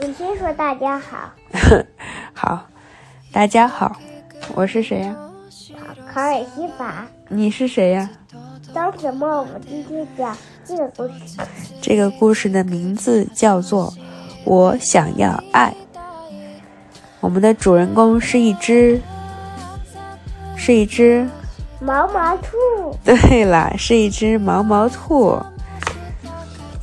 [0.00, 1.30] 你先说大家好。
[2.32, 2.66] 好，
[3.30, 3.94] 大家好，
[4.54, 5.14] 我是谁呀？
[6.12, 7.06] 卡尔西法。
[7.28, 8.08] 你是谁呀？
[8.74, 9.28] 张子墨。
[9.40, 11.38] 我们今天讲这个故事。
[11.80, 13.90] 这个故事的名字叫做
[14.44, 15.74] 《我想要爱》。
[17.20, 19.00] 我们的主人公是一只，
[20.56, 21.28] 是一只
[21.80, 22.56] 毛毛兔。
[23.04, 25.38] 对了，是一只毛毛兔。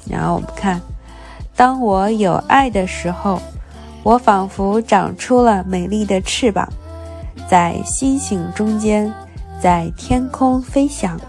[0.10, 0.82] 然后我们看，
[1.60, 3.38] 当我有爱的时候，
[4.02, 6.66] 我仿佛长出了美丽的翅膀，
[7.50, 9.14] 在星星中间，
[9.62, 11.20] 在天空飞翔，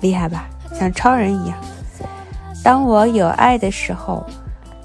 [0.00, 0.46] 厉害吧？
[0.74, 1.56] 像超人一样。
[2.62, 4.22] 当我有爱的时候，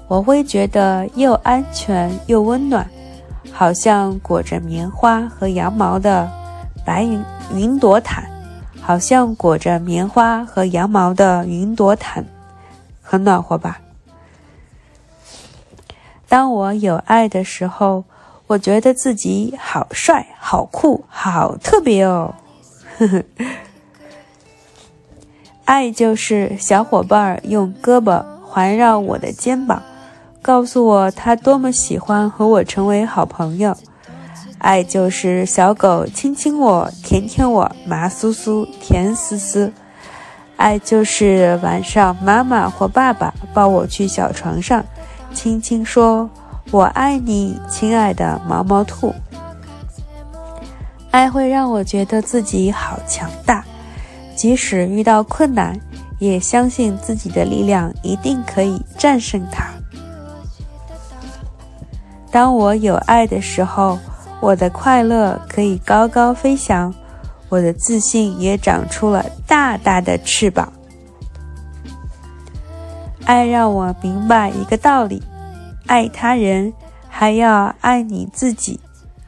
[0.08, 2.88] 我会觉得又安全又温暖。
[3.52, 6.26] 好像裹着棉花和羊毛的
[6.82, 7.22] 白云
[7.52, 8.24] 云朵毯，
[8.80, 12.24] 好像裹着棉花和羊毛的云朵毯，
[13.02, 13.78] 很暖和吧？
[16.30, 18.04] 当我有爱的时候，
[18.46, 22.32] 我觉得自己好帅、好酷、好特别哦！
[22.98, 23.24] 呵呵，
[25.64, 29.82] 爱就是小伙伴用胳膊环绕我的肩膀。
[30.40, 33.76] 告诉我他多么喜欢和我成为好朋友，
[34.58, 39.72] 爱就是小狗亲亲我，舔舔我，麻酥酥，甜丝丝。
[40.54, 44.84] 爱就是晚上妈妈或爸爸抱我去小床上，
[45.32, 46.28] 轻轻说
[46.70, 49.14] “我爱你，亲爱的毛毛兔”。
[51.10, 53.64] 爱会让我觉得自己好强大，
[54.36, 55.78] 即使遇到困难，
[56.18, 59.66] 也相信自己的力量一定可以战胜它。
[62.30, 63.98] 当我有爱的时候，
[64.40, 66.94] 我的快乐可以高高飞翔，
[67.48, 70.72] 我的自信也长出了大大的翅膀。
[73.30, 75.22] 爱让我明白一个道理：
[75.86, 76.72] 爱他人
[77.08, 78.80] 还要爱你自己。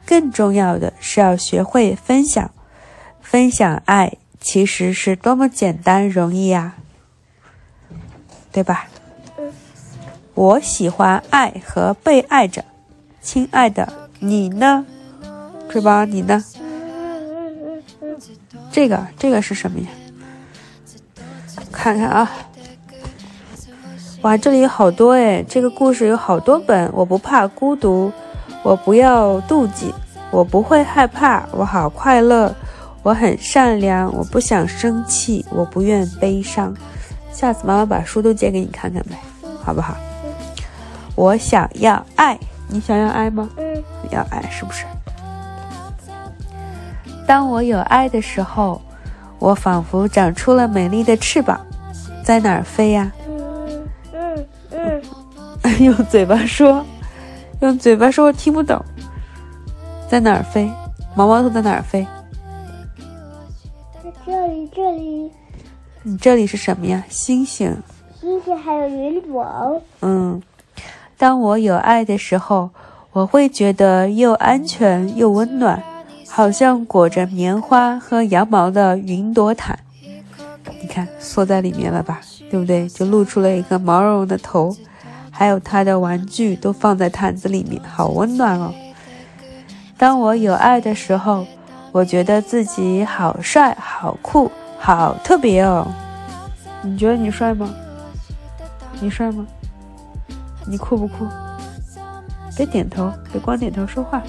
[0.05, 2.51] 更重要的是要学会分享，
[3.21, 6.75] 分享爱其实是多么简单容易呀，
[8.51, 8.87] 对吧？
[10.33, 12.65] 我喜欢爱和被爱着。
[13.21, 14.85] 亲爱的，你呢？
[15.69, 16.43] 吹宝，你呢？
[18.69, 19.87] 这个，这个是什么呀？
[21.71, 22.29] 看看啊！
[24.23, 25.43] 哇，这里有好多哎！
[25.49, 26.89] 这个故事有好多本。
[26.93, 28.09] 我不怕孤独，
[28.63, 29.93] 我不要妒忌，
[30.31, 32.55] 我不会害怕，我好快乐，
[33.01, 36.73] 我很善良，我不想生气，我不愿悲伤。
[37.33, 39.17] 下次妈妈把书都借给你看看呗，
[39.61, 39.93] 好不好？
[41.15, 42.39] 我想要爱。
[42.69, 43.49] 你想要爱吗？
[43.57, 44.85] 嗯，要爱是不是？
[47.27, 48.81] 当我有爱的时候，
[49.37, 51.59] 我仿佛长出了美丽的翅膀，
[52.23, 53.11] 在哪儿飞呀？
[55.79, 56.85] 用嘴巴说，
[57.61, 58.83] 用嘴巴说，我听不懂。
[60.07, 60.69] 在哪儿飞？
[61.15, 62.05] 毛毛虫在哪儿飞？
[64.03, 65.31] 在这里，这里。
[66.03, 67.03] 你这里是什么呀？
[67.09, 67.75] 星星。
[68.19, 69.81] 星星还有云朵。
[70.01, 70.41] 嗯。
[71.17, 72.69] 当我有爱的时候，
[73.11, 75.81] 我会觉得又安全又温暖，
[76.29, 79.79] 好像裹着棉花和羊毛的云朵毯。
[80.81, 82.19] 你看，缩在里面了吧，
[82.49, 82.87] 对不对？
[82.89, 84.75] 就露出了一个毛茸茸的头，
[85.35, 88.71] 还有他的玩具都放在毯子里面，好温暖哦。
[89.97, 91.45] 当我有爱的时候，
[91.91, 95.87] 我觉得自己好帅、好酷、好特别哦。
[96.83, 97.67] 你觉得你帅吗？
[99.01, 99.45] 你帅吗？
[100.67, 101.25] 你酷不酷？
[102.55, 104.21] 别点头，别光点头说话。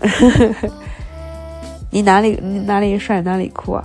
[1.90, 3.84] 你哪里你哪里帅哪里酷啊？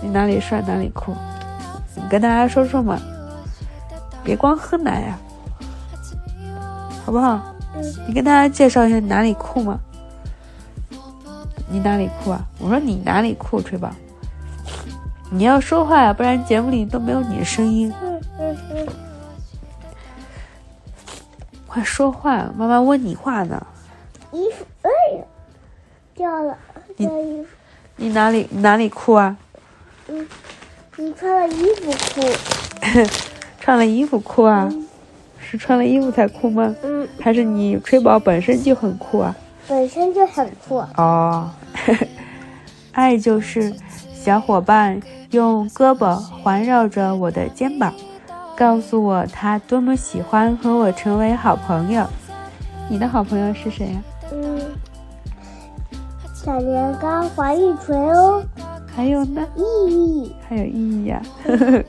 [0.00, 1.14] 你哪里帅哪里酷？
[1.94, 2.98] 你跟大家说说嘛。
[4.22, 5.18] 别光喝奶呀，
[7.04, 7.40] 好不好？
[7.74, 7.82] 嗯。
[8.06, 9.78] 你跟大家介绍一下你哪里酷吗？
[11.68, 12.44] 你哪里酷啊？
[12.58, 13.90] 我说你哪里酷，吹宝。
[15.30, 17.92] 你要说话呀，不然节目里都没有你的声音。
[21.66, 22.50] 快说话！
[22.54, 23.66] 妈妈问你话呢。
[24.30, 25.24] 衣服，哎呀，
[26.14, 26.58] 掉了，
[26.96, 27.48] 掉衣服。
[27.96, 29.34] 你哪里哪里酷啊？
[30.08, 30.28] 嗯，
[30.96, 32.20] 你穿了衣服酷。
[33.72, 34.70] 穿了衣服酷啊？
[35.40, 36.74] 是穿了衣服才酷吗？
[36.82, 37.08] 嗯。
[37.18, 39.34] 还是你吹宝本身就很酷啊？
[39.66, 40.76] 本身就很酷。
[40.98, 41.48] 哦，
[42.92, 43.72] 爱就是
[44.14, 47.94] 小伙伴用胳膊环绕着我的肩膀。
[48.54, 52.06] 告诉我他多么喜欢和我成为好朋友。
[52.90, 54.02] 你的好朋友是谁呀？
[54.32, 54.60] 嗯，
[56.34, 58.44] 小年糕、黄玉锤哦。
[58.94, 59.42] 还有呢？
[59.56, 59.62] 意
[59.94, 60.36] 义。
[60.46, 61.22] 还有意义呀。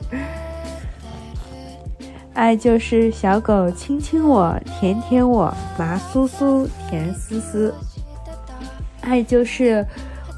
[2.34, 7.72] 爱就是小狗亲亲我，舔舔我，麻酥酥，甜丝丝。
[9.00, 9.86] 爱就是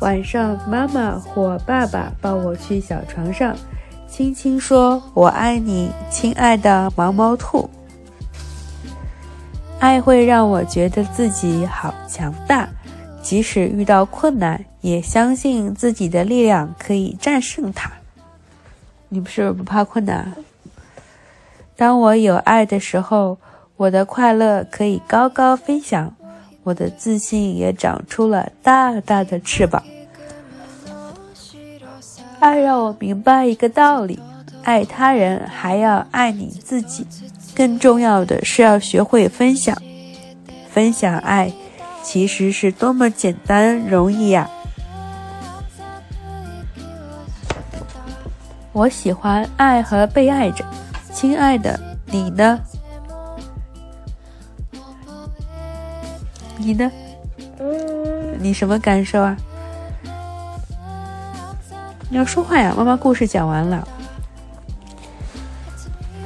[0.03, 3.57] 晚上妈妈或爸爸抱我去小床上，
[4.07, 7.69] 轻轻说“我爱你，亲爱的毛毛兔”。
[9.81, 12.69] 爱会让我觉得自己好强大，
[13.23, 17.91] 即使遇到困难，也相信自己的力量可以战胜它。
[19.09, 20.31] 你不是不怕困难？
[21.77, 23.37] 当我有爱的时候，
[23.77, 26.15] 我的快乐可以高高飞翔，
[26.63, 29.83] 我的自信也长出了大大的翅膀。
[32.41, 34.19] 爱让我明白一个道理：
[34.63, 37.07] 爱他人还要爱你自己，
[37.55, 39.77] 更重要的是要学会分享。
[40.71, 41.53] 分享爱，
[42.03, 44.49] 其实是多么简单容易呀！
[48.73, 50.65] 我喜欢爱和被爱着。
[51.17, 52.61] 亲爱的，你呢？
[56.59, 56.93] 你呢？
[57.59, 59.35] 嗯，你什么感受啊？
[62.11, 62.75] 你要说话呀！
[62.77, 63.89] 妈妈故事讲完了。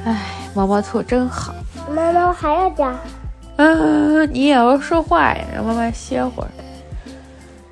[0.03, 1.55] 哎，毛毛兔真好。
[1.89, 2.93] 妈妈，我还要讲。
[3.55, 5.45] 嗯，你也要说话呀！
[5.55, 6.49] 让妈妈歇会儿。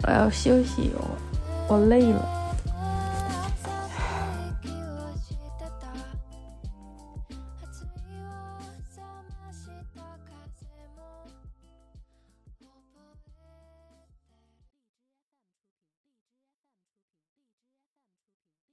[0.04, 2.39] 我要休息，我我累了。